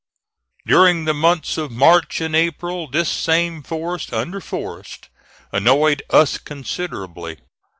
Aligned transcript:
During 0.65 1.05
the 1.05 1.13
months 1.13 1.59
of 1.59 1.69
March 1.71 2.21
and 2.21 2.35
April 2.35 2.87
this 2.89 3.07
same 3.07 3.61
force 3.61 4.11
under 4.11 4.41
Forrest 4.41 5.09
annoyed 5.53 6.01
us 6.09 6.39
considerably. 6.39 7.37